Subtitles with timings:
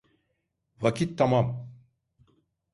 [0.81, 1.47] Vakit tamam.